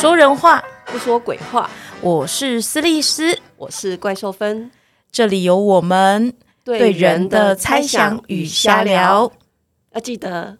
[0.00, 1.70] 说人话，不说鬼话。
[2.00, 4.70] 我是斯利斯，我是怪兽芬，
[5.12, 6.34] 这里有我们
[6.64, 9.30] 对人的猜想与瞎聊。
[9.90, 10.56] 要记得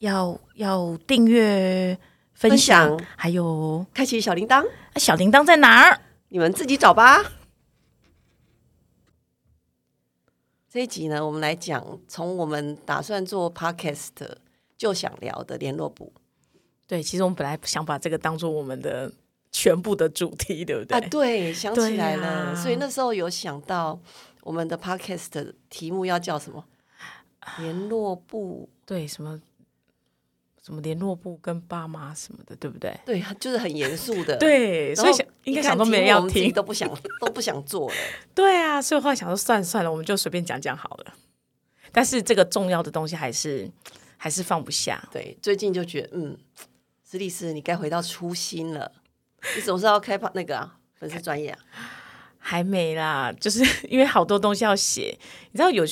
[0.00, 1.96] 要要订阅、
[2.34, 4.66] 分享，还有开启小铃铛。
[4.96, 6.00] 小铃铛在哪儿？
[6.30, 7.22] 你们自己找吧。
[10.68, 14.08] 这一集呢，我们来讲从我们打算做 podcast
[14.76, 16.12] 就想聊的联络部。
[16.90, 19.08] 对，其实我们本来想把这个当做我们的
[19.52, 20.98] 全部的主题，对不对？
[20.98, 22.52] 啊，对，想起来了。
[22.56, 23.96] 所以那时候有想到
[24.42, 26.64] 我们的 podcast 的题目要叫什么？
[27.58, 28.68] 联络部？
[28.84, 29.40] 对，什么
[30.60, 32.92] 什么联络部跟爸妈什么的，对不对？
[33.06, 34.36] 对，就是很严肃的。
[34.38, 37.96] 对，所以想应该想都没人要听，都不想都不想做了。
[38.34, 41.14] 对啊，所以后来想说，算算了，我们就随便讲讲好了。
[41.92, 43.70] 但是这个重要的东西还是
[44.16, 45.08] 还是放不下。
[45.12, 46.36] 对，最近就觉得嗯。
[47.10, 48.92] 史律师，你该回到初心了。
[49.56, 50.76] 你什么时候开放那个啊？
[50.94, 51.58] 粉丝专业啊？
[52.38, 55.18] 还没啦，就是因为好多东西要写。
[55.50, 55.84] 你知道，有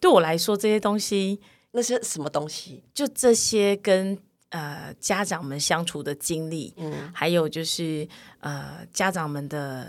[0.00, 2.82] 对我来说，这些东西那些什么东西？
[2.92, 8.08] 就这些跟呃家长们相处的经历，嗯，还有就是
[8.40, 9.86] 呃家长们的，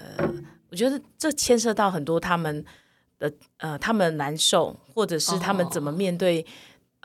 [0.69, 2.63] 我觉得这牵涉到很多他们
[3.17, 6.45] 的呃他们难受，或者是他们怎么面对。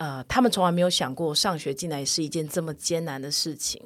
[0.03, 3.81] 呃，他们从来没有想过上学进来是一件这么艰难的事情。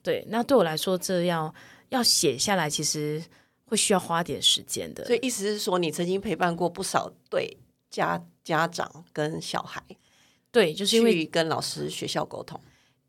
[0.00, 1.52] 对，那对我来说，这要
[1.88, 3.20] 要写下来，其实
[3.64, 5.04] 会需要花点时间的。
[5.06, 7.56] 所以意思是说，你曾经陪伴过不少对
[7.90, 9.82] 家家长跟小孩，
[10.52, 12.60] 对，就是因为跟老师、学校沟通。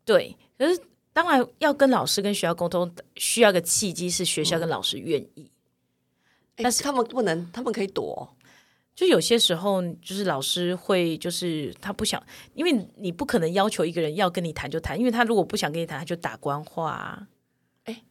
[0.04, 0.80] 对，可是
[1.12, 5.48] 当然要跟老师跟学校沟通，需要个契机，是学校跟老师愿意。
[6.56, 8.28] 但是他们不能，他们可以躲。
[8.98, 12.20] 就有些时候，就是老师会，就是他不想，
[12.54, 17.28] 因为你不可能要求一个人要跟你谈就谈，因为他如果不想跟你谈，他就打官话。
[17.84, 18.02] 哎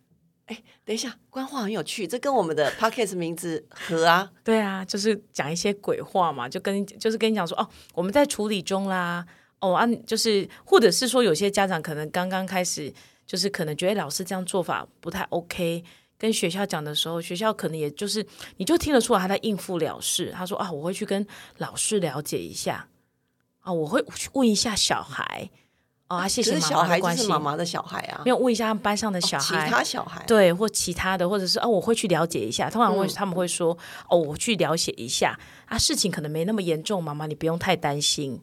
[0.46, 4.32] 哎，等一下，官话很有趣，这跟我们的 podcast 名字合啊。
[4.46, 9.28] 对啊，就是讲一些鬼话嘛，就跟就是跟你讲说哦，我们在处理中啦。
[9.60, 12.94] 哦啊，就是或者是说，有些家长可能刚刚开始，
[13.26, 15.84] 就是可能觉得老师这样做法不太 OK。
[16.18, 18.26] 跟学校讲的时候，学校可能也就是，
[18.58, 20.34] 你就听得出来他在应付了事。
[20.36, 21.26] 他说啊，我会去跟
[21.58, 22.88] 老师了解一下，
[23.60, 25.50] 啊，我会去问一下小孩，
[26.08, 27.30] 啊，谢谢妈妈的关心。
[27.30, 32.70] 妈妈的小孩啊，没有问一下班上的小孩，其他小孩，对，或其他的，或者是哦，我会去了解一下。
[32.70, 33.78] 通常会他们会说，
[34.10, 38.42] 哦，我去了解一下，啊，事情可能没那么严重，妈妈你不用太担心。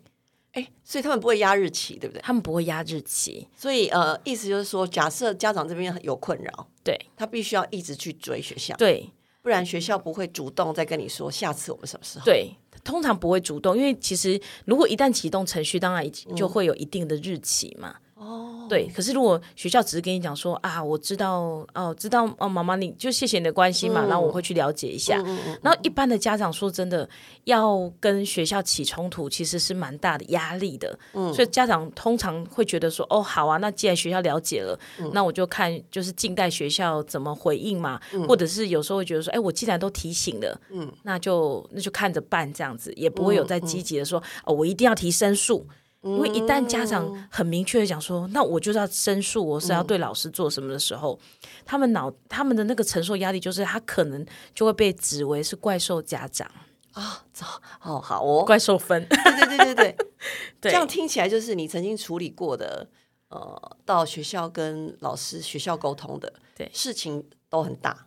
[0.54, 2.22] 哎，所以他们不会压日期，对不对？
[2.22, 9.10] 他们不会压日期，所以呃，意思就是说，假设家长这边有困扰，对他必须要一直去追学校，对，
[9.43, 12.25] 不然学校不会主动再跟你说下次我们什么时候。
[12.25, 12.54] 对，
[12.84, 17.97] 通常不会主动，因为其实如果一旦启动程序，当然就会有一定的日期嘛。
[18.25, 25.23] 哦，对，可是如果学校只是跟你讲说啊，我知道哦，知道哦，妈妈你就谢谢你的关心嘛，然后我会去了解一下。
[25.61, 27.07] 然后一般的家长说真的，
[27.45, 30.99] 要跟学校起冲突，其实是蛮大的压力的。
[31.12, 34.79] 嗯，所以家长通常会觉得说，哦，好啊，那既然学校了解了，
[35.12, 45.67] 那我就看就是近代学校怎么回应嘛，或者是有时候会觉得说，哎，我既然都提醒了，嗯，那就那就看着办这样子，也不会有再积极的说，哦，我一定要提申诉。
[46.04, 51.19] 因为一旦家长很明确的讲说，那我就是要申诉，我是要对老师做什么的时候，
[51.65, 56.50] 他们脑他们的那个承受压力，就是他可能就会被指为是怪兽家长。
[56.93, 57.44] 啊，走
[57.82, 59.16] 哦好哦，怪兽分，对
[59.47, 59.97] 对对对
[60.60, 62.87] 对，这样听起来就是你曾经处理过的，
[63.31, 66.70] 呃，到学校跟老师学校沟通的，对。
[66.72, 68.06] 事情都很大，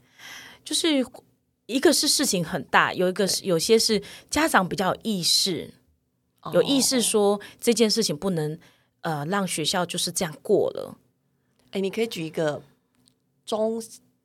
[0.64, 1.06] 就是
[1.66, 5.74] 一个是事情很大，有一个是有些是家长比较有意识。
[6.54, 8.58] 有意识说这件事情不能
[9.02, 10.98] 呃让学校就是这样过了。
[11.72, 12.62] 哎，你可以举一个
[13.46, 13.82] 中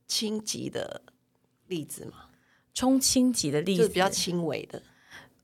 [0.06, 1.02] 轻级的
[1.66, 2.26] 例子吗？
[2.72, 4.82] 中轻级的例子比较轻微的。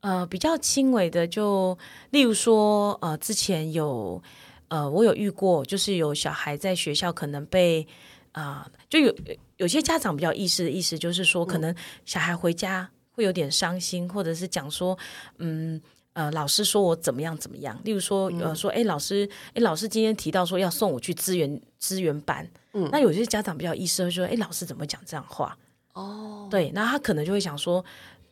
[0.00, 1.76] 呃，比较轻微的就
[2.10, 4.22] 例如说呃，之前有
[4.68, 7.86] 呃我有遇过，就是有小孩在学校可能被
[8.32, 9.14] 啊，就有
[9.56, 11.74] 有些家长比较意识的意思，就是说可能
[12.04, 14.96] 小孩回家会有点伤心，或者是讲说
[15.38, 15.80] 嗯。
[16.14, 17.78] 呃，老师说我怎么样怎么样？
[17.84, 25.56] 例如说，呃，说，哎，老师，哎，老师今天提到说要送我去资源资源班，嗯，那有些家长比较意思，说，哎，老师怎么讲这样话？
[25.92, 27.84] 哦，对，那他可能就会想说，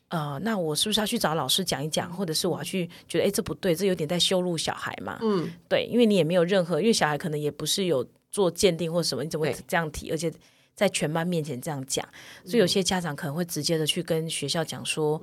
[0.08, 5.18] 呃，那我是不是要去找老师讲一讲，或者是我要去觉得，哎，这不对，这有点在羞辱小孩嘛？
[5.22, 10.10] 嗯，对，因为你也没有任何，因为小孩可能也不是有做鉴定或什么，你怎么会这样提？
[10.10, 10.32] 而且。
[10.76, 12.06] 在全班面前这样讲，
[12.44, 15.20] 所以有些家长可能会直接的去跟学校讲说，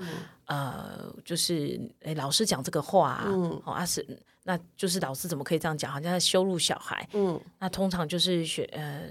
[0.48, 3.24] 呃，就是诶，老师讲这个话，
[3.64, 4.06] 哦，啊是，
[4.44, 5.92] 那就是老师怎么可以这样讲？
[5.92, 7.08] 好像在羞辱小孩。
[7.14, 9.04] 嗯，那通常就是学呃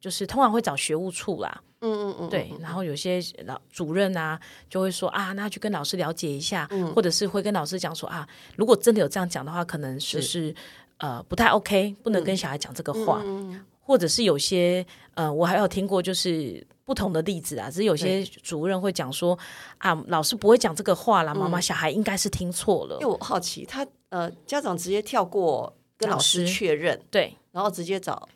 [0.00, 8.26] 就是通常会找学务处啦，嗯嗯嗯，对，然后有些老主任啊就会说啊，那去跟老师了解一下，嗯或者是会跟老师讲说啊，
[8.56, 10.54] 如果真的有这样讲的话，可能是是
[10.96, 19.36] 呃不太 OK，不能跟小孩讲这个话，嗯或者是有些呃，我还有听过就是不同的例子啊，只是有些主任会讲说
[19.78, 28.28] 啊，老师不会讲这个话啦，妈妈小孩应该是听错了因为，我好奇，他呃家长直接跳过跟老师确认，对然后直接找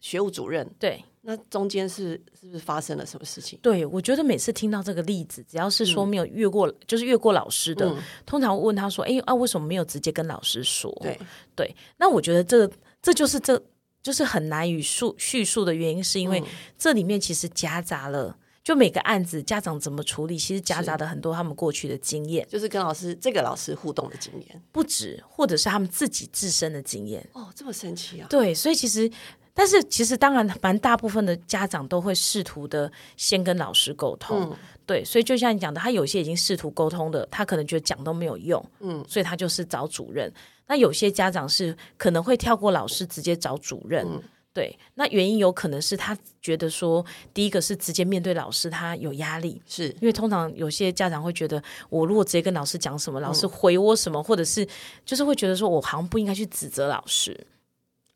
[0.00, 1.04] 学务主任，对。
[1.24, 3.56] 那中间是是不是发生了什么事情？
[3.62, 11.16] 对，我觉得每次听到这个例子，只要是说没有越过，就是越过老师的，嗯通常会问他说：“哎啊，为什么没有直接跟老师说？”对，
[11.54, 12.68] 对，那我觉得这
[13.00, 13.56] 这就是这
[14.02, 16.46] 就是很难以述叙述的原因，是因为嗯
[16.76, 24.62] 这里面其实夹杂了，就每个案子家长怎么处理，其实夹杂的很多他们过去的经验，就是跟老师这个老师互动的经验。
[24.72, 27.26] 不止，或者是他们自己自身的经验。
[27.32, 28.26] 哦，这么神奇啊！
[28.28, 29.10] 对，所以其实。
[29.54, 34.56] 但是其实当然，蛮大部分的家长都会试图的先跟老师沟通，嗯
[34.86, 40.32] 对，所以就像你讲的，他有些已经试图沟通的，他可能觉得讲都没有用，嗯，所以他就是找主任。
[40.72, 44.08] 那有些家长是可能会跳过老师，直接找主任，
[44.54, 44.74] 对。
[44.94, 47.04] 那原因有可能是他觉得说，
[47.34, 54.66] 第一个是直接面对老师，他有压力，是因为通常有些家长会觉得，我如果直接跟老师讲什么，老师回我什么，或者是
[55.04, 57.38] 就是会觉得说我好像不应该去指责老师，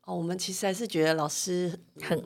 [0.05, 1.71] 哦，我们其实还是觉得老师
[2.01, 2.19] 很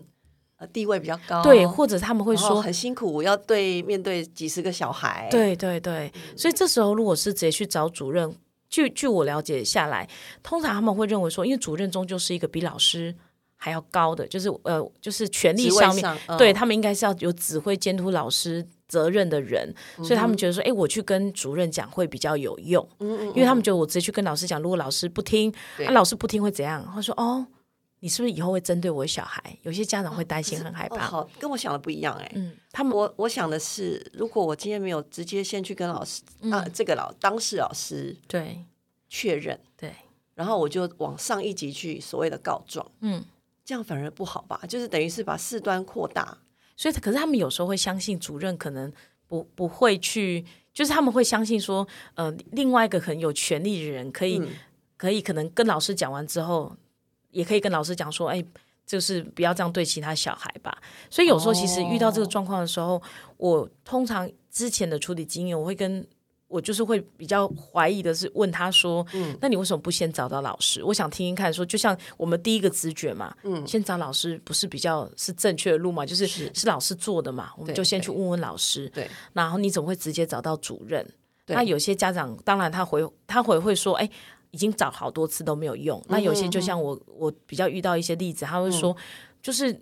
[0.56, 2.62] 呃地位比较高，对，或者他们会说。
[2.62, 8.34] 很辛苦，要对面对几十个小孩，，对对对，所以这时候如果是直接去找主任，
[8.72, 10.10] 据据我了解下来，
[10.42, 13.14] 通常他们会认为说，因为主任终究是一个比老师
[13.58, 16.04] 还要高的，就是呃，就是权力上面，
[16.38, 26.90] 对他们应该是要有指挥监督老师责任的人，所以他们觉得说，哎，我去跟主任讲会比较有用，因为他们觉得我直接去跟老师讲，如果老师不听，对那、老师不听会怎样？
[26.92, 27.46] 他说，哦，
[28.02, 29.58] 你是不是以后会针对我小孩？
[29.64, 31.08] 有些家长会担心，很害哦，怕。
[31.08, 38.66] 好，跟我想的不一样哎、嗯，他们我我想的是，如果我今天没有直接先去跟老师、嗯啊，这个老当事老师对
[39.08, 39.94] 确认，对，
[40.36, 43.24] 然后我就往上一级去所谓的告状，嗯。
[43.64, 44.60] 这样反而不好吧？
[44.68, 46.36] 就是等于是把事端扩大，
[46.76, 48.92] 所以，可是他们有时候会相信主任可能
[49.28, 50.44] 不不会去，
[50.74, 54.50] 就是他们会相信说，呃，另外一个很有权利的人可以、嗯
[54.98, 56.76] 可以可能跟老师讲完之后，
[57.32, 58.44] 也可以跟老师讲说，哎，
[58.86, 60.78] 就是不要这样对其他小孩吧。
[61.10, 63.02] 所以有时候其实遇到这个状况的时候，
[63.38, 66.06] 我通常之前的处理经验，我会跟。
[66.52, 70.84] 我就是会比较怀疑的是问他说：“嗯那你为什么不先找到老师？
[70.84, 71.54] 我想听听看。
[71.54, 76.06] 说就像我们第一个直觉嘛，嗯先找老师不是比较是正确的路嘛？
[76.06, 78.90] 就是是是老师做的嘛，我们就先去问问老师。
[78.90, 81.10] 对，然后你怎么会直接找到主任？
[81.46, 84.10] 那有些家长当然他回他回会说，哎，
[84.52, 86.02] 已经找好多次都没有用。
[86.08, 88.96] 那有些就像我我比较遇到一些例子，他会说，
[89.42, 89.82] 就是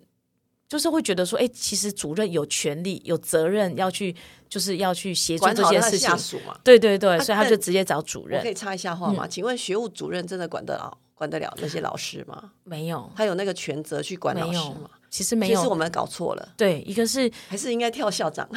[0.68, 4.16] 就是会觉得说，哎，其实主任有权利有责任要去，
[4.48, 6.16] 就是要去协助这件事情下。
[6.16, 6.58] 属嘛。
[6.64, 8.50] 对对对，所以他就直接找主任可。
[8.50, 9.28] 以插一下话吗？
[9.28, 12.52] 请问学务主任真的管得了管得了那些老师吗？
[12.64, 15.56] 没有他有那个权责去管老师吗？，其实没有。
[15.56, 18.48] 其实我们搞错了，对，一个是还是应该跳校长。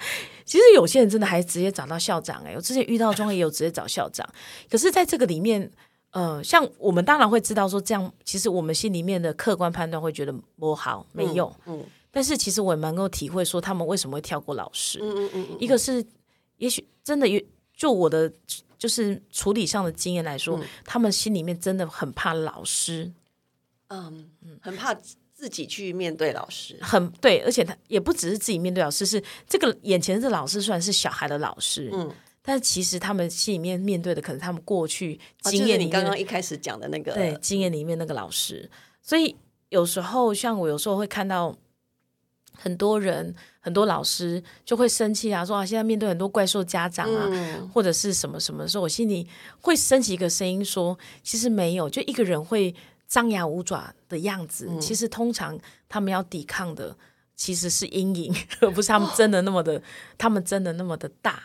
[0.44, 4.26] 其实有些人真的还直接找到校长哎、我之前遇到中也有直接找校长，
[4.70, 5.70] 可是在这个里面，
[6.12, 16.02] 呃，像我们当然会知道说这样，其实我们心里面的客观判断会觉得不好没用，嗯但是其实我也蛮能够体会说他们为什么会跳过老师，嗯嗯嗯嗯，一个是
[16.56, 17.38] 也许真的有
[17.76, 18.32] 就我的
[18.78, 20.38] 就是处理上的经验来嗯。
[20.38, 23.12] 说，他们心里面真的很怕老师，
[23.88, 24.30] 嗯，
[24.62, 24.96] 很怕
[25.38, 26.76] 自己去面对老师。
[26.82, 38.68] 很对，而且他也不只是自己面对老师，是这个眼前的这老师虽然是小孩的老师，嗯，但是其实他们心里面面对的可能他们过去经验里刚刚一开始讲的那个，对经验里面那个老师，
[39.00, 39.36] 所以
[39.68, 41.56] 有时候像我有时候会看到
[42.56, 49.28] 很多人很多老师就会生气啊，说啊现在面对很多怪兽家长啊，嗯，或者是什么什么的时候，我心里
[49.60, 52.74] 会升起一个声音说，其实没有，就一个人会
[53.08, 56.96] 张牙舞爪的样子，嗯其实通常他们要抵抗的
[57.34, 59.82] 其实是阴影， 而不是他们真的那么的，
[60.16, 61.42] 他们真的那么的大。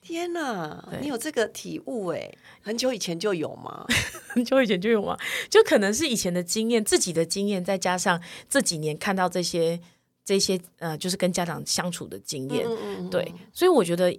[0.00, 3.84] 天哪，你有这个体悟哎，很久以前就有吗？
[4.28, 5.18] 很久以前就有吗？
[5.50, 9.80] 就可能是以前的经验，自己的经验，再加上这几年看到这些
[10.24, 14.16] 这些呃，就是跟家长相处的经验，嗯嗯嗯，对，所以我觉得，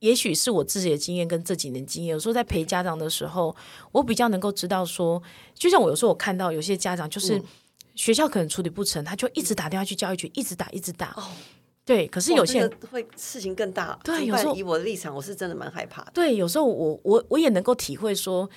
[0.00, 3.54] 也许是我自己的经验跟这几年经验，有时候在陪家长的时候，
[3.92, 5.22] 我比较能够知道说，
[5.54, 7.38] 就像我有时候我看到有些家长就是。
[7.38, 7.44] 嗯
[7.96, 11.14] 学校可能处理不成，他就一直打电话去教育局，一直打，一直打。
[11.16, 11.22] 哦
[11.84, 13.96] 对，可是有些人、这个会事情更大。
[14.02, 16.10] 对有时候以我的立场，我是真的蛮害怕的。
[16.12, 18.50] 对，有时候我我我也能够体会说，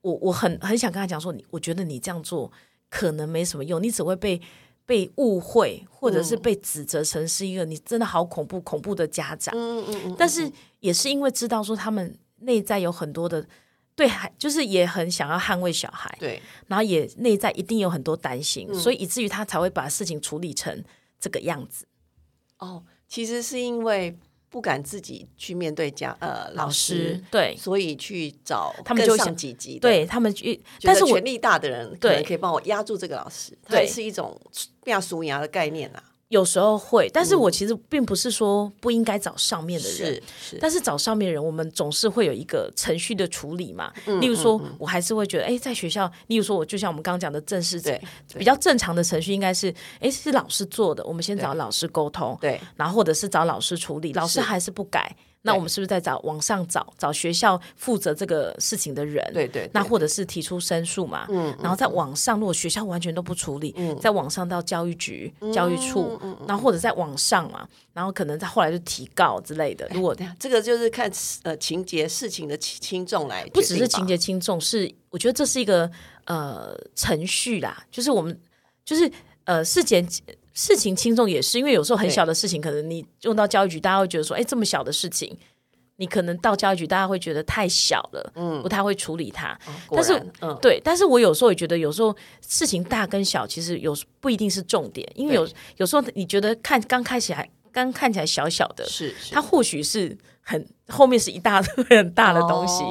[0.00, 2.50] 我我很很想跟他讲说，你我觉得你这样做
[2.88, 4.40] 可能没什么用，你只会被
[4.86, 9.54] 被误会，或者是被指责成是一个你真的好恐怖、恐怖的家长。
[9.54, 13.46] 嗯嗯嗯，但是也是因为知道说他们内在有很多的
[13.94, 20.84] 对孩，就是也很想要捍卫小孩，对，然后也内在一定有很多担心，所以以至于他才会把事情处理成
[21.18, 21.86] 这个样子。
[22.58, 24.16] 哦，其实是因为
[24.48, 30.32] 不敢自己去面对家呃老师，对，所以去找他们就上几级，对他们，
[30.82, 34.40] 但是权力大的人对可以帮我压住这个老师，对，是一种
[34.84, 36.02] 变俗牙的概念啊。
[36.28, 43.90] 有时候会，但是我其实并不是说不应该找上面的人，是，但是找上面人，我们总是会有一个程序的处理嘛。
[44.20, 47.98] 例如说，我还是会觉得，哎，在学校，例如说，我就像我们刚刚讲的正式，对，
[48.34, 55.16] 比较正常的程序应该是，哎，是老师做的，我们先找老师沟通，对，然后或者是找老师处理，老师还是不改。
[55.42, 59.24] 那我们是不是在找往上找找学校负责这个事情的人？
[59.32, 59.70] 对对。
[59.72, 61.26] 那或者是提出申诉嘛？
[61.30, 61.56] 嗯。
[61.60, 69.88] 然后在网上，如果学校完全都不处理，在网上到教育局、教育处，然后或者在网上嘛，然后可能在后来就提告之类的。
[69.94, 71.10] 如果这个就是看
[71.44, 75.90] 呃情节事情的轻轻重来，不只是情节轻重，是我觉得这是一个
[76.24, 78.38] 呃程序啦，就是我们
[78.84, 79.10] 就是
[79.44, 80.06] 呃事件。
[80.60, 85.38] 事情轻重也是，因为有时候很小的事情，可能你用到教育局，大家会觉得说，哎，这么小的事情，
[85.98, 89.56] 你可能到教育局，大家会觉得太小了，嗯，不太会处理它。
[89.88, 102.82] 但是，嗯，对，但是我有时候也觉得，有时候事情大跟小，其实有不一定是重点，因为有有时候你觉得看刚开始还刚看起来小小的，是它或许是很后面是一大 很大的东西，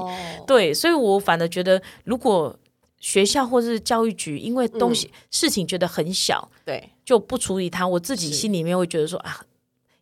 [0.48, 2.58] 对，所以我反而觉得如果。
[3.00, 7.88] 学校或者是教育局，因为东西事情觉得很小，对，就不处理它。
[7.88, 9.42] 我自己心里面会觉得说啊，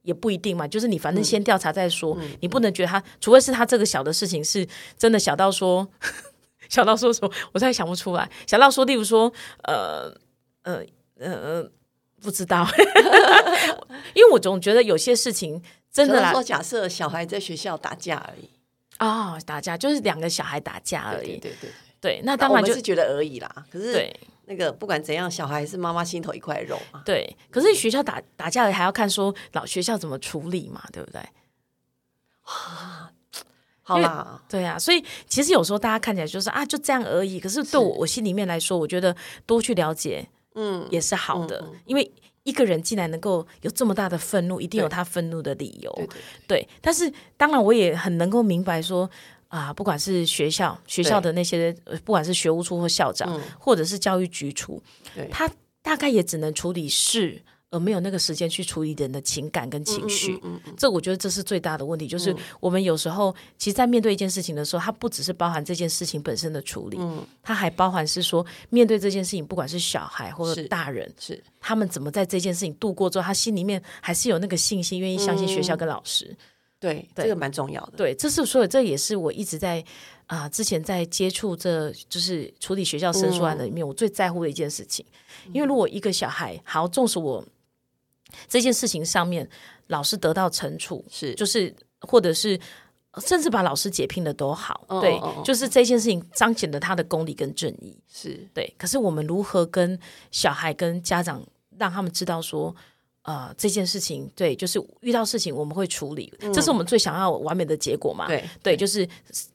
[0.01, 0.67] 也不一定嘛。
[0.67, 4.65] 就是你反正先调查再说，你不能觉得他，除非是他这个小的事情是
[4.97, 5.87] 真的小到说，
[6.69, 8.29] 小到说什么，我再想不出来。
[8.47, 9.31] 小到说，例如说，
[9.63, 10.15] 呃
[10.63, 10.83] 呃
[11.19, 11.69] 呃，
[12.21, 12.65] 不知道，
[14.15, 15.61] 因为我总觉得有些事情
[15.91, 18.49] 真的说，假设小孩在学校打架而已
[18.97, 21.51] 啊，打架就是两个小孩打架而已，对对。
[21.61, 21.69] 对，
[22.23, 23.65] 那当然就是觉得而已啦。
[23.71, 24.11] 可是
[24.45, 27.01] 那个不管怎样，小孩是妈妈心头一块肉嘛。
[27.05, 31.19] 对，可是学校打打架还要看说老学校怎么处理嘛，对不对？
[32.43, 33.11] 啊，
[33.81, 37.39] 好啦，对啊，所以其实有时候大家看起来就是啊，就这样而已。
[37.39, 39.15] 可是对我我心里面来说，我觉得
[39.47, 41.67] 多去了解，嗯，也是好的。
[41.85, 42.11] 因为
[42.43, 45.91] 一个人既然能够有这么大的愤怒，一定有他愤怒的理由。
[46.47, 49.09] 对，但是当然我也很能够明白说。
[49.47, 51.71] 啊，不管是学校学校的那些，
[52.03, 54.81] 不管是学务处或校长，或者是教育局处，
[55.31, 55.49] 他
[55.81, 60.41] 大概也只能处理事，而没有那个时间去处理人的情感跟情绪。
[60.75, 66.99] 这我觉得这是最大的问题，就是我们有时候其实，在面对一件事情的时候，它不只是包含这件事情本身的处理，
[67.43, 71.41] 它还包含是说，面对这件事情，不管是小孩或者大人，是。
[71.59, 76.35] 他们怎么在这件事情度过之后，他心里面还是有那个信心，愿意相信学校跟老师。
[76.79, 77.93] 对，这个蛮重要的。
[77.97, 79.83] 对，这是所以这也是我一直在
[80.27, 85.03] 啊，之前在接触这就是处理学校申诉案的里面，我最在乎的一件事情。
[85.51, 87.43] 因为如果一个小孩好，纵使我
[88.47, 89.49] 这件事情上面
[89.87, 92.59] 老师得到惩处，是就是或者是
[93.19, 98.71] 甚至把老师解聘的都好，对，就是这件事情彰显了他的公理跟正义，是对。
[98.77, 99.97] 可是我们如何跟
[100.29, 101.41] 小孩跟家长
[101.77, 102.75] 让他们知道说？
[103.25, 108.27] 呃，这件事情对，就是遇到事情我们会处理，这是我们最想要完美的结果嘛？
[108.27, 109.07] 对对，就是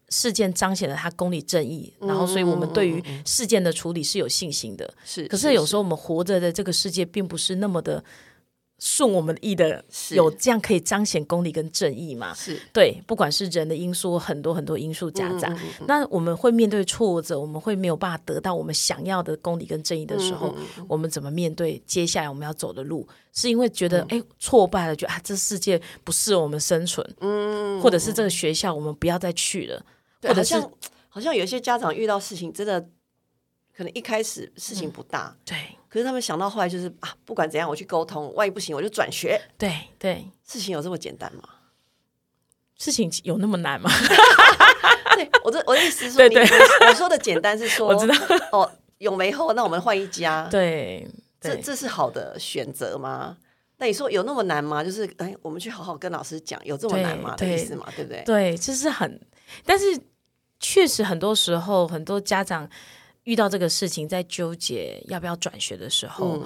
[0.08, 4.92] 事件彰显了他公理正义，然后所以我们对于事件的处理是有信心的。
[5.04, 8.02] 是，可是有时候我们活着的这个世界并不是那么的。
[8.82, 12.34] 顺我们意的，有这样可以彰显公理跟正义嘛？
[12.34, 12.58] 是。
[12.72, 15.54] 对，不管是人的因素，很多很多因素夹杂，
[15.86, 20.54] 那我们会面对挫折，我们会没有办法得到我们想要的公理跟正义的时候，
[20.88, 23.06] 我们怎么面对接下来我们要走的路？
[23.32, 29.84] 是因为觉得哎挫败了，觉得啊这世界不适合我们生存，嗯，或者是这个学校我们不要再去了，
[30.22, 30.54] 或者是
[31.08, 32.88] 好像有些家长遇到事情真的。
[33.72, 35.56] 可能一开始事情不大，对，
[35.90, 39.40] 可是他们想到后来就是啊，不管怎样我去沟通，万一不行我就转学。
[39.58, 41.42] 对对，事情有这么简单吗？
[42.78, 43.90] 事情有那么难吗？
[45.16, 46.42] 对，我这我的意思是说，对
[46.88, 48.14] 我说的简单是说， 我知道
[48.52, 51.04] 哦，有没后那我们换一家，对，
[51.40, 53.36] 这这是好的选择吗？
[53.78, 54.84] 那你说有那么难吗？
[54.84, 57.34] 就是哎，我们去好好跟老师讲，有这么难吗？
[57.34, 58.22] 的意思嘛，对不对？
[58.24, 59.20] 对，这是很，
[59.66, 59.84] 但是
[60.60, 62.70] 确实很多时候很多家长。
[63.24, 66.42] 遇到这个事情，在纠结要不要转学的时候，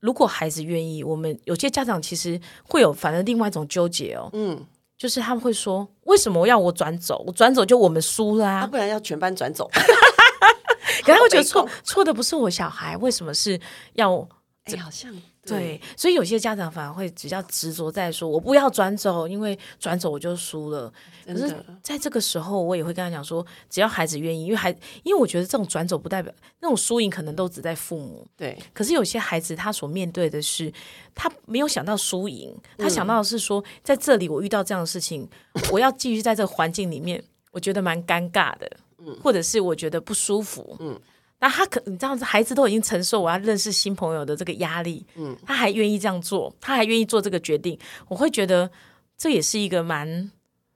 [0.00, 7.22] 如果孩子愿意，我们有些家长其实会有反正另外一种纠结哦，嗯，就是他们会说，为什么要我转走？
[7.26, 9.70] 我转走就我们输啦，不然要全班转走。
[11.04, 13.58] 可他会觉得错错的不是我小孩，为什么是
[13.94, 14.26] 要
[14.64, 20.92] 哎，好像对，所以有些家长反而会比较执着在说，我不要转走，因为转走我就输了。
[21.26, 24.70] 可是在这个时候，我也会跟他讲说，只要孩子愿意，因为孩，
[25.02, 28.26] 因为我觉得这种转走不代表那种输赢，可能都只在父母。
[28.36, 30.70] 对，可是有些孩子他所面对的是，
[31.14, 35.26] 他没有想到输赢，他想到的是说，在这里我遇到这样的事情，
[35.72, 41.00] 我要继续在这个环境里面，我觉得蛮尴尬的，嗯，或者是我觉得不舒服，嗯。
[41.40, 47.78] 那他可你这样子，孩子都已经承受我要认识新朋友的这个压力，嗯，他还愿意这样做，他还愿意做这个决定，
[48.08, 48.70] 我会觉得
[49.16, 50.30] 这也是一个蛮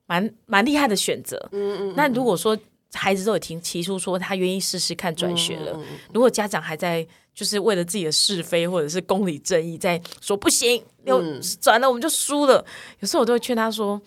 [0.06, 1.37] 蛮蛮厉害的选择。
[1.52, 1.94] 嗯嗯。
[1.94, 2.59] 那如果说
[2.94, 5.78] 孩子都有提提出说他愿意试试看转学了，
[6.12, 11.23] 如果家长还在就是为了自己的是非或者是公理正义在说不行，又
[11.61, 12.64] 转了我们就输了，
[13.00, 14.00] 有时候我都会劝他说。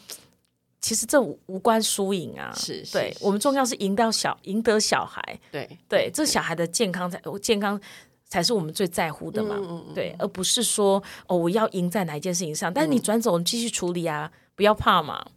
[0.87, 7.77] 其实这无关输赢啊，是对我们重要是赢到小赢得小孩，对对，这小孩的健康才健康
[8.23, 9.59] 才是我们最在乎的嘛，
[9.93, 15.27] 对，而不是说哦我要赢在哪一件事情上，但是你转走，你继续处理啊，不要怕嘛，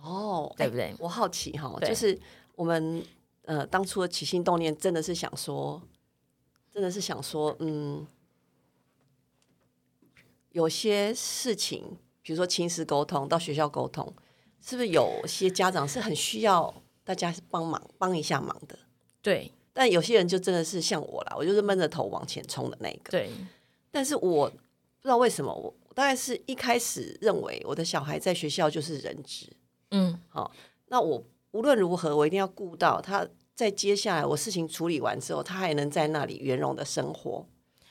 [0.00, 0.94] 哦，对不对？
[1.00, 2.16] 我好奇哈，就是
[2.54, 3.04] 我们
[3.46, 5.82] 呃当初的起心动念，真的是想说，
[6.72, 8.06] 真的是想说，嗯，
[10.52, 14.14] 有些事情，比如说亲子沟通，到学校沟通。
[14.66, 16.72] 是不是有些家长是很需要
[17.04, 18.78] 大家帮忙帮一下忙的？
[19.20, 23.10] 对，但有些人就真的是像我啦，我就是闷着头往前冲的那个。
[23.10, 23.30] 对，
[23.90, 29.46] 但是我不知道为什么，我大概是一开始认为我的小孩在学校就是人质。
[29.90, 30.50] 嗯，好，
[30.86, 37.46] 那我无论如何，我一定要顾到他在接下来我事情处理完之后，他还能在那里圆融的生活。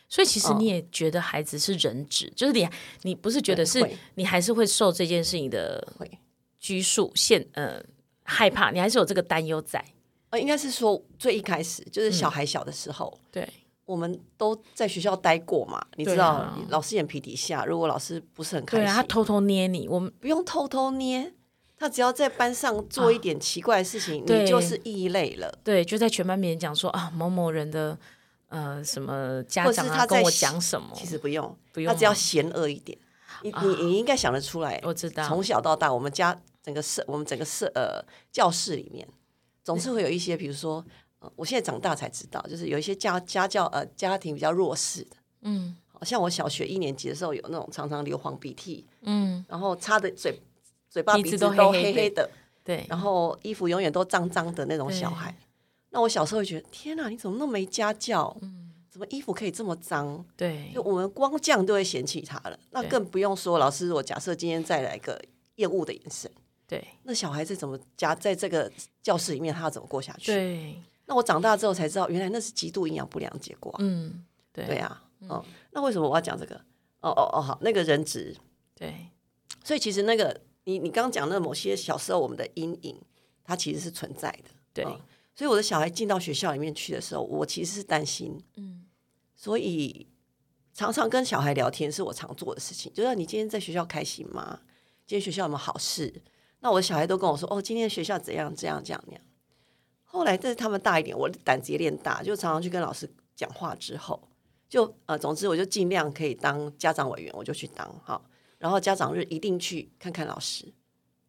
[0.10, 2.68] 所以其实你也觉得孩子是人质，就是你
[3.04, 6.10] 你不是觉得是你还是会受这件事情的会。
[6.64, 7.84] 拘束、限呃
[8.24, 9.84] 害怕，你还是有这个担忧在。
[10.30, 13.46] 呃，应该是说最一开始就是小孩小的时候，对，
[13.84, 21.34] 我们都在学校待过嘛，你知道，老师眼皮底下，如果老师不是很开心，他偷偷捏你，我们不用偷偷捏，
[21.78, 25.54] 他只要在班上做一点奇怪的事情，你就是异类了。
[25.66, 27.98] 对，就在全班面前讲说啊，某某人的
[28.48, 32.98] 呃什么家长啊跟我讲什么，其实不用，不用，他只要嫌恶一点，
[33.42, 34.82] 你你你应该想得出来。
[34.84, 36.42] 我知道，从小到大，我们家。
[36.64, 39.06] 整个社，我们整个社呃教室里面，
[39.64, 40.84] 总是会有一些，比如说，
[41.20, 50.40] 呃，我现在长大才知道，就是有一些家家教呃家庭比较弱势的，嗯，好像我小学一年级的时候，有那种常常流黄鼻涕，嗯，然后擦的嘴
[50.90, 52.30] 嘴巴鼻子都黑黑的，
[52.64, 55.36] 对，然后衣服永远都脏脏的那种小孩，
[55.90, 58.36] 那我小时候会觉得，天哪，你怎么那么没家教？
[58.42, 60.26] 嗯，怎么衣服可以这么脏？
[60.38, 65.22] 对，就我们光这样都会嫌弃他了，那更不用说老师，我假设今天再来个
[65.56, 66.32] 厌恶的眼神。
[66.74, 68.72] 对，那小孩子怎么夹在这个
[69.04, 69.54] 教室里面？
[69.54, 70.32] 他要怎么过下去？
[70.32, 73.74] 对，那我长大之后才知道，原来那是极度营养不良结果。
[73.78, 76.56] 嗯，对，对啊，嗯，那为什么我要讲这个？
[77.02, 78.36] 哦哦哦，好，那个人质，
[78.74, 78.96] 对，
[79.64, 83.00] 所以其实那个你你刚刚讲那某些小时候我们的阴影，
[83.44, 84.50] 它其实是存在的。
[84.74, 84.84] 对，
[85.36, 88.42] 所以我的小孩进到学校里面去的时候，我其实是担心。
[88.56, 88.86] 嗯，
[89.36, 90.08] 所以
[90.74, 94.62] 常常跟小孩聊天是我常做的事情，就是你今天在学校开心吗？
[95.06, 96.24] 今天学校有没有好事？
[96.64, 98.52] 那我的小孩都跟我说：“哦，今天学校怎样？
[98.56, 99.22] 这样这样那样。”
[100.06, 103.76] 后来，但是他们大一点，我胆子也练大，就常常去跟老师讲话。
[103.76, 104.30] 之后，
[104.70, 108.20] 就呃，总之我就尽量可以当家长委员，我就去当哈。
[108.58, 110.74] 然后家长日一定去看看老师，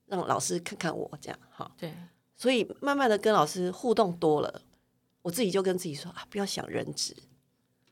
[0.07, 1.69] 让老师看看我这样哈。
[1.77, 1.93] 对，
[2.37, 4.63] 所以慢慢的跟老师互动多了，
[5.23, 7.13] 我自己就跟自己说啊，不要想人质，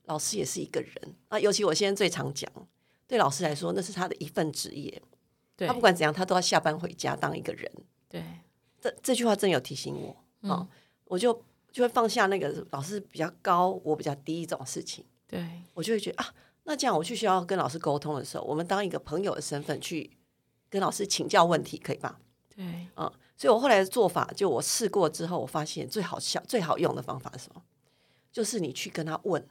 [0.04, 0.94] 老师也是一个人
[1.26, 1.40] 啊。
[1.40, 2.48] 尤其我现在最常讲，
[3.08, 5.02] 对老师来说，那是他的一份职业。
[5.56, 7.70] 他不管怎样，他都要下班回家当一个人。
[8.08, 8.24] 对，
[8.80, 10.66] 这这句话真有提醒我啊！
[11.04, 11.32] 我就
[11.70, 15.04] 就会放下那个老师比较高，我比较低这种事情。
[15.26, 16.34] 对，我就会觉得啊，
[16.64, 20.10] 那这样我去学校跟老师沟通的时候，我们当一个朋友的身份去
[20.68, 22.18] 跟老师请教问题，可以吧？
[22.54, 22.64] 对，
[22.96, 27.62] 嗯，所以我后来的做法，就我试过之后，我发现最好笑、最好用的方法是什么？
[28.30, 29.46] 就是你去跟他问，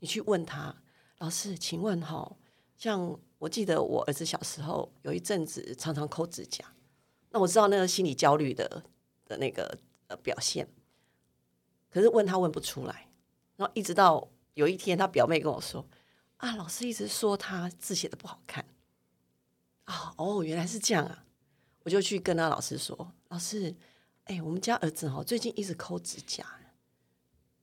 [0.00, 0.74] 你去问他，
[1.18, 2.36] 老师，请问哈，
[2.76, 3.18] 像。
[3.42, 6.64] 我记得我儿子小时候有一阵子常常抠指甲，
[7.30, 8.84] 那我知道那个心理焦虑的
[9.26, 9.76] 的那个
[10.06, 10.68] 呃表现，
[11.90, 13.08] 可是问他问不出来，
[13.56, 15.84] 然后一直到有一天他表妹跟我说
[16.36, 18.64] 啊，老师一直说他字写的不好看。
[19.86, 21.24] 啊，哦原来是这样啊，
[21.82, 23.74] 我就去跟他老师说，老师，
[24.26, 26.46] 哎，我们家儿子哦最近一直抠指甲，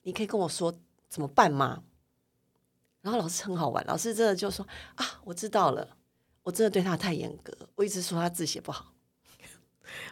[0.02, 1.82] 你可以跟我说怎么办吗？
[3.02, 5.88] 然后老师很好玩，老师真的就说啊，我知道了，
[6.44, 8.94] 我真的对他太严格，我一直说他字写不好，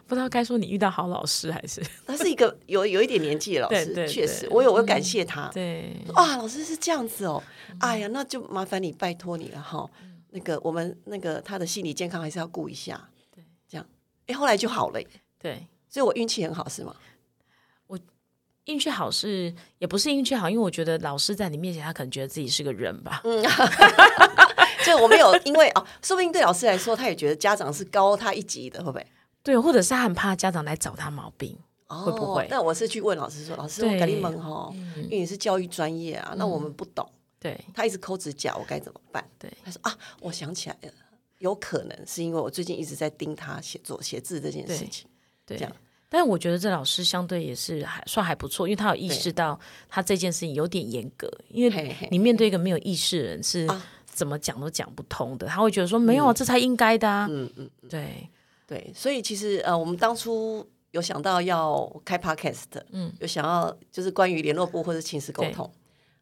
[0.06, 5.48] 不知道该说你遇到好老师还是他是一个有有一点年纪的老师，对对确实，我有我有感谢他。
[5.48, 7.42] 对啊，老师是这样子哦，
[7.80, 9.88] 哎呀，那就麻烦你拜托你了哈。
[10.30, 13.86] 那个我们那个他的心理健康还是要顾一下，对，这样，
[14.26, 15.66] 哎，后来就好了耶，对。
[15.90, 16.94] 所以我运气很好是吗？
[18.68, 23.20] 运气好是也不是运气好，因为我觉得老师在你面前，他可能觉得自己是个人吧。
[23.24, 23.42] 嗯
[24.86, 29.06] 就我没有因为哦，说不定对老师来说，他也觉得家长是高他一级的，会不会？
[29.42, 31.58] 对，或者是他很怕家长来找他毛病。
[31.88, 39.26] 哦会不会那我是去问老师说，老师，我对赶紧问哈，因为你是教育专业啊，那我们不懂，对他一直抠指甲，我该怎么办？
[39.38, 40.92] 对他说啊，我想起来了，
[41.38, 45.08] 有可能是因为我最近一直在盯他写作写字这件事情。
[45.46, 45.72] 对这样，
[46.08, 57.26] 但我觉得这老师相对也是还算还不错，因为他有意识到他这件事情有点严格，因为你面对一个没有意识的人是啊怎么讲都讲不通的，他会觉得说没有啊，这才应该的啊。
[57.30, 58.28] 嗯嗯，对。
[58.66, 65.72] 对，所以其实呃，我们当初有想到要开 podcast，嗯，有想要就是关于联络部或者亲子沟通，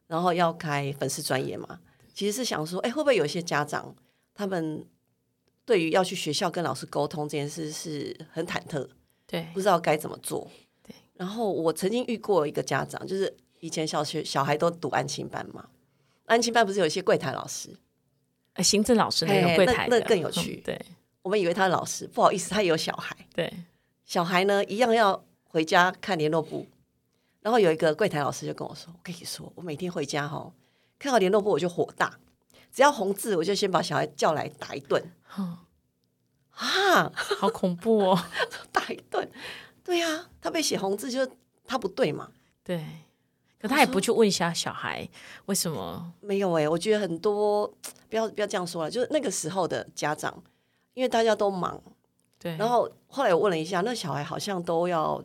[0.06, 1.80] 然后要开粉丝专业嘛，
[2.14, 3.92] 其实是想说，哎，会不会有一些家长
[4.32, 4.86] 他们
[5.64, 8.86] 对于要去学校跟老师沟通这件事是很忐忑，
[9.26, 9.46] 对。
[9.52, 10.48] 不知道该怎么做。
[10.82, 15.68] 对，然后我曾经遇过一个家长，就是以前小学小孩都读安亲班嘛，
[16.26, 17.70] 安亲班不是有一些柜台老师，
[18.54, 19.98] 呃行政老师那嘿嘿那个柜台的。
[19.98, 20.62] 那更有趣。
[20.62, 20.86] 嗯对。
[21.22, 23.16] 我们以为他是老师，不好意思，他也有小孩。
[23.34, 23.52] 对。
[24.04, 26.64] 小孩呢一样要回家看联络簿，
[27.40, 30.52] 然后有一个柜台老师就跟我说：“我跟你说，我每天回家哈，
[31.00, 32.16] 看到联络簿我就火大，
[32.72, 35.02] 只要红字我就先把小孩叫来打一顿。
[35.36, 35.58] 嗯
[36.56, 38.24] 啊， 好恐怖哦。
[38.72, 39.28] 打一顿。
[39.82, 41.30] 对呀、他被写红字就是
[41.64, 42.28] 他不对嘛。
[42.64, 42.84] 对，
[43.60, 45.08] 可他也不去问一下小孩
[45.46, 46.12] 为什么。
[46.20, 47.66] 没有哎、我觉得很多
[48.10, 50.42] 不要不要这样说了，就是那个时候的家长，
[50.94, 51.80] 因为大家都忙，
[52.38, 55.22] 对，然后后来我问了一下，那小孩好像都要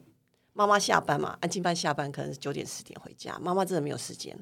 [0.53, 4.37] 妈妈下班嘛，安静班下班可能是九点十点回家，妈妈真的没有时间。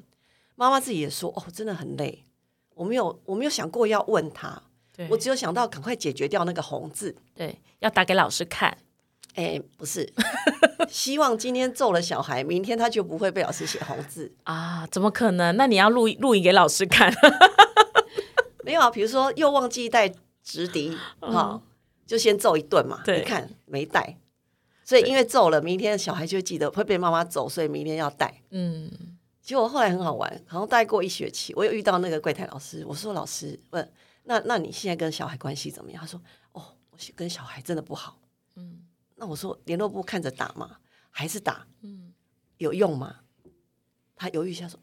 [0.54, 2.26] 妈妈自己也说，哦，真的很累。
[2.74, 4.60] 我没有，我没有想过要问他，对
[5.08, 7.14] 我只有想到赶快解决掉那个红字。
[7.34, 8.76] 对要打给老师看。
[9.36, 10.12] 哎，不是，
[10.90, 14.32] 希望今天揍了小孩，明天他就不会被老师写红字。
[14.42, 15.56] 啊，怎么可能？
[15.56, 17.12] 那你要录录影给老师看。
[18.64, 21.62] 没有啊，比如说又忘记带直笛，哈、
[22.06, 23.00] 就先揍一顿嘛。
[23.04, 24.18] 对你看没带，
[24.84, 28.42] 所以因为揍了，明天小孩就会记得会被妈妈揍，所以明天要带。
[28.50, 28.90] 嗯，
[29.40, 33.92] 结果后来很好玩，好像大概过一学期，我有遇到那个柜台老师，我说老师问，
[34.24, 36.00] 那那你现在跟小孩关系怎么样？
[36.00, 36.20] 他说
[36.52, 38.20] 哦，我跟小孩真的不好。
[38.56, 40.78] 嗯，那我说联络部看着打嘛？
[41.10, 41.66] 还是打？
[41.80, 42.12] 嗯，
[42.58, 43.20] 有用吗？
[44.14, 44.78] 他犹豫一下说，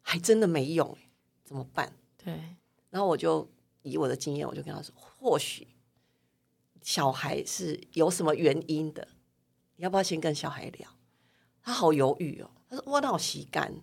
[0.00, 1.10] 还真的没用、欸，
[1.44, 1.92] 怎么办？
[2.16, 2.56] 对
[2.90, 3.50] 然后我就
[3.82, 5.66] 以我的经验，我就跟他说，或许
[6.80, 9.08] 小孩是有什么原因的，
[9.76, 10.88] 你要不要先跟小孩聊？
[11.60, 13.74] 他好犹豫哦，他说哇，那我洗干。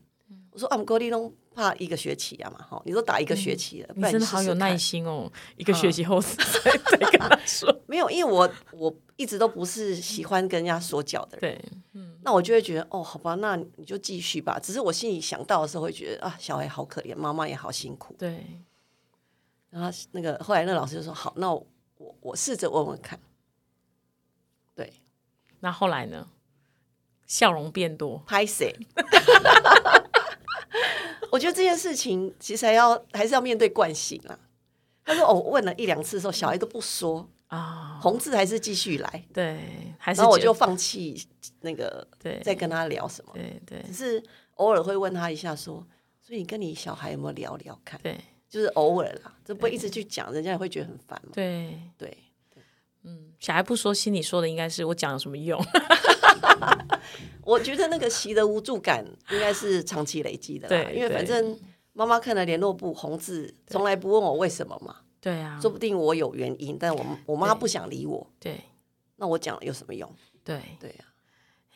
[0.50, 4.78] 我说啊，我们高丽东怕一个学期啊嘛，哈，你都打一个学期了，不你然真的好有耐。
[4.78, 7.74] 心哦，一个学期后再再跟他说。
[7.88, 11.58] 没有，因为我我一直都不是喜欢跟人家说教的人，
[11.94, 14.60] 对，那我就会觉得哦，好吧，那你就继续吧。
[14.60, 18.13] 只是我心里想到的时候，会觉得啊，小孩好可怜，妈妈也好辛苦。
[18.20, 18.46] 对，
[19.70, 21.65] 然后那个后来那老师就说：“好，那我
[21.98, 23.20] 我我试着问问看。”
[24.76, 24.91] 对，
[25.62, 26.28] 那后来呢？
[27.26, 28.22] 笑容变多。
[28.28, 28.72] 拍谁？
[31.32, 34.40] 我觉得这件事情其实还要还是要面对惯性啊。
[35.04, 39.60] 他说：“哦，我问了一两次的时候，小孩都不说，啊，红字还是继续来，对，
[40.00, 41.28] 还是然后我就放弃
[41.62, 42.42] 那个对。
[42.44, 43.84] 再跟他聊什么，对对。
[43.84, 44.24] 只是
[44.56, 45.86] 偶尔会问他一下说，
[46.22, 48.00] 所以你跟你小孩有没有聊聊看？
[48.02, 48.20] 对。
[48.48, 51.32] 就是偶尔啦，这不会一直去讲，人家也会觉得很烦嘛。
[51.34, 52.18] 对，对，
[53.39, 55.62] 小孩不说，心里说的应该是我讲有什么用？
[57.44, 61.58] 我觉得那个习的无助感应该是长期累积的啦，对因为反正
[61.94, 68.60] 妈妈看了联络簿红字，从来不问我为什么嘛，对啊，说不定我有原因，但我我妈不想理我，对。
[69.18, 70.12] 那我讲了有什么用？
[70.44, 70.60] 对。
[70.80, 71.06] 对呀、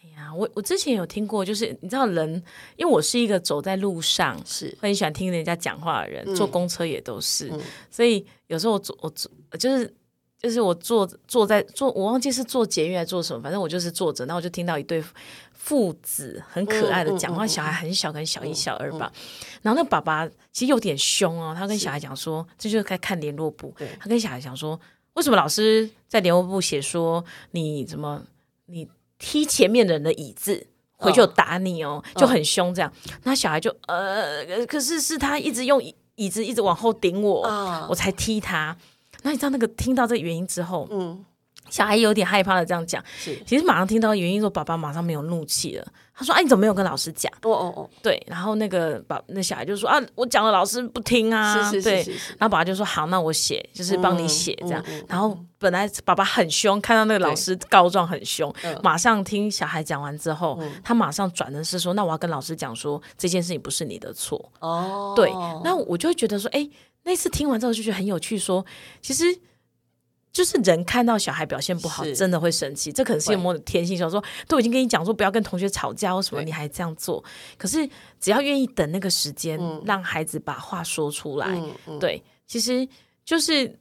[0.03, 2.43] 哎呀，我我之前有听过，就是你知道人，
[2.75, 4.67] 因为我是一个走在路上是。
[4.81, 6.35] 会很喜欢听人家讲话的人，嗯。
[6.35, 7.61] 坐公车也都是，嗯。
[7.91, 9.93] 所以有时候我坐我坐就是
[10.41, 15.03] 就是我坐坐在坐，我忘记是坐捷运还是坐什么，反正我就是坐着，然后我就听到一对
[15.51, 19.11] 父子很可爱的讲话，嗯嗯嗯小孩很小，可能小一小二吧，
[19.61, 24.79] 然后那爸爸其实有点凶哦，他跟小孩讲说，这就是该看联络簿，他跟小孩讲说，
[25.15, 28.23] 为什么老师在联络簿写说你怎么
[28.67, 30.67] 你踢前面的人的椅子？
[31.01, 32.91] 回去有打你哦，就很凶这样。
[33.23, 38.75] 那小孩就呃，可是是他一直用椅椅子一直往后顶我，啊我才踢他。
[39.23, 41.23] 那你知道那个听到这个原因之后，嗯，
[41.69, 45.87] 小孩有点害怕的这样讲，是，其实马上听到原因，说爸爸马上没有怒气了。
[46.19, 52.03] 他说：“哎，你怎么没有跟老师讲？”哦哦哦，对，然后那个爸那小孩就说：“啊，我讲了，老师不听啊。”是是对。
[52.03, 52.17] 是是。
[52.19, 54.83] 是，然后爸爸就说：“好，那我写，就是帮你嗯写这样。
[55.07, 58.77] 然后本来爸爸很凶，看到那个老师告状很凶，嗯。
[58.83, 64.51] 马上听小孩讲完之后，他马上转的是说：“那我要跟老师讲说，这件事情不是你的错。
[64.59, 65.31] 哦，对，
[65.63, 66.69] 那我就会觉得说，哎，
[67.09, 68.63] 那次听完之后就觉得很有趣说
[69.01, 69.23] 其实。
[70.31, 73.97] 就是人看到小孩表现不好，真的会生气，这可能是会有某种天性。
[73.97, 77.21] 想说都已经跟你讲说不要跟同学吵架或什么，你还这样做。
[77.57, 82.87] 可是只要愿意等那个时间，让孩子把话说出来，嗯嗯，对，其实
[83.25, 83.75] 就是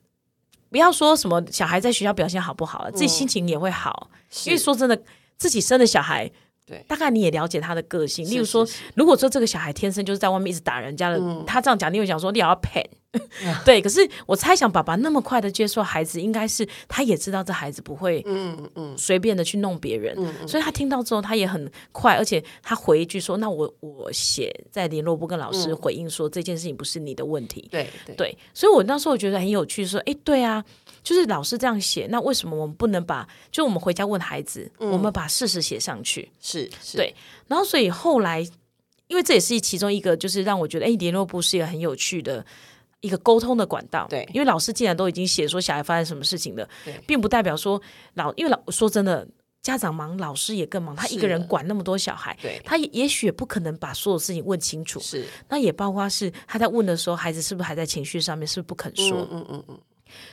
[0.70, 4.10] 不要说什么小孩在学校表现好不好了，自己心情也会好。
[4.46, 4.98] 因为说真的，
[5.36, 6.28] 自己生的小孩，
[6.64, 8.26] 对大概你也了解他的个性。
[8.28, 12.82] 例如说是是，如果说这个小孩天生就是在外面一直打人家的，嗯他这样讲，你会想说你也要骗。
[13.64, 20.14] 对，可是我猜想，爸爸那么快的接受孩子，应该是他也知道这孩子不会嗯嗯随便的去弄别人，
[20.46, 30.62] 所以他听到之后，他也很快，而且他回一句说：“那我我写在联络部跟老师回应说、这件事情不是你的问题。”对对对，所以我那时候觉得很有趣，说，哎，对啊，
[31.02, 36.30] 就是老师这样写，那为什么我们不能把，就我们回家问孩子，我们把事实写上去？
[36.40, 37.14] 是是，对
[37.46, 38.46] 然后，所以后来，
[39.06, 42.44] 因为这也是其中一个，就是让我觉得，哎，联络部是一个很有趣的。
[43.00, 44.28] 一个沟通的管道，对。
[44.32, 47.80] 因为老师既然都已经写说小孩发生什么事情了对，并不代表说
[48.14, 49.26] 老，因为老说真的，
[49.62, 52.60] 家长忙，老师也更忙，他一个人管那么多小孩，对。
[52.64, 55.24] 他也也许也不可能把所有事情问清楚，是。
[55.48, 59.20] 那也包括是他在问的时候，孩子是不是还在情绪上面，是不是不肯说？
[59.20, 59.78] 嗯嗯嗯嗯，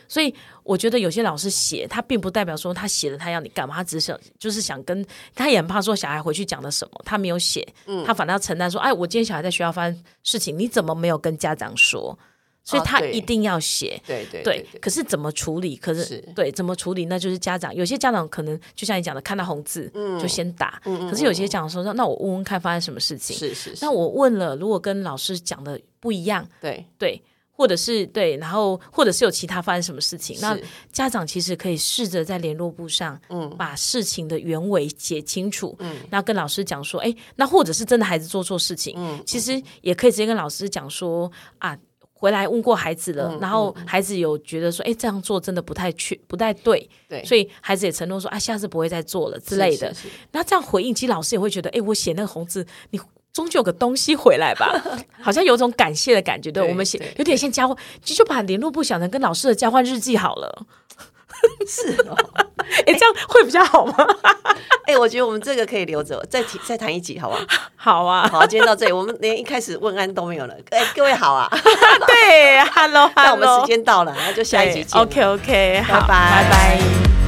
[0.07, 8.03] 所以我觉得有些老师写，他并不代表说他写了他要你干嘛，他只是想就是想跟他也很怕说小孩回去讲了什么，他没有写，嗯。
[8.05, 12.17] 他反倒要承担说，哎，我今天小孩在学校发生事情，你怎么没有跟家长说？
[12.65, 14.01] 所以他一定要写。
[14.05, 15.77] 对对对，可是怎么处理？
[15.77, 17.05] 可是是对怎么处理？
[17.05, 17.73] 那就是家长。
[17.73, 19.87] 有些家长可能就像你讲的，看到红字、
[20.19, 20.81] 就先打。
[20.83, 23.37] 可是有些家长说，那那我问问看发生什么事情。
[23.37, 30.57] 是是，那我问了，如果跟老师讲的不一样，对对，或者是对，然后或者是有其他发生什么事情，那
[30.91, 41.77] 家长其实可以试着在联络簿上，嗯，把事情的原委写清楚，嗯，那跟老师讲说，哎，那或者是真的孩子做错事情，嗯，其实也可以直接跟老师讲说啊。
[42.17, 49.93] 回来问过孩子了，然后孩子有觉得说，哎，这样做真的不太去不太对，对，所以孩子也承诺说，啊，下次不会再做了之类的。
[50.31, 52.99] 那这样回应，其实老师也会觉得，哎，我写那个红字，你
[53.33, 54.81] 终究有个东西回来吧，
[55.21, 56.49] 好像有种感谢的感觉。
[56.49, 60.65] 对，对我们写有点像交换，就就把联络簿想成跟老师的交换日记好了。
[61.67, 62.17] 是哦。
[62.85, 63.95] 哎，这样会比较好吗？
[64.85, 67.41] 哎，我觉得我们这个可以留着，再提再谈一集，好不好？
[67.75, 70.53] 好啊，好，今天到这里，我们连一开始问安都没有了。
[70.71, 71.49] 哎，各位好啊，
[72.07, 74.97] 对，Hello，那我们时间到了，那就下一集。
[74.97, 76.07] OK OK，拜拜
[76.49, 77.24] 拜。